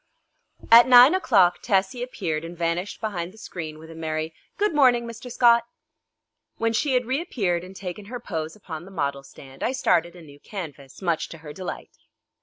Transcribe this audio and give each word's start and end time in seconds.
At 0.71 0.87
nine 0.87 1.13
o'clock 1.13 1.59
Tessie 1.61 2.01
appeared 2.01 2.43
and 2.43 2.57
vanished 2.57 2.99
behind 2.99 3.31
the 3.31 3.37
screen 3.37 3.77
with 3.77 3.91
a 3.91 3.93
merry 3.93 4.33
"Good 4.57 4.73
morning, 4.73 5.05
Mr. 5.05 5.31
Scott." 5.31 5.63
When 6.57 6.73
she 6.73 6.95
had 6.95 7.05
reappeared 7.05 7.63
and 7.63 7.75
taken 7.75 8.05
her 8.05 8.19
pose 8.19 8.55
upon 8.55 8.85
the 8.85 8.89
model 8.89 9.21
stand 9.21 9.61
I 9.61 9.73
started 9.73 10.15
a 10.15 10.23
new 10.23 10.39
canvas, 10.39 11.03
much 11.03 11.29
to 11.29 11.37
her 11.45 11.53
delight. 11.53 11.97